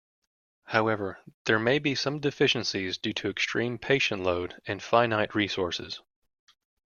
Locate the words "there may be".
1.45-1.93